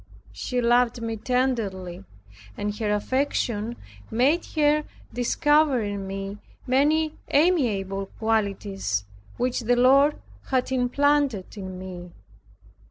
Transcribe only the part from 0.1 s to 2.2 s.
She loved me tenderly,